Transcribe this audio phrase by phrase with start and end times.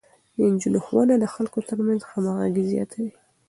[0.35, 3.11] د نجونو ښوونه د خلکو ترمنځ همغږي زياتوي.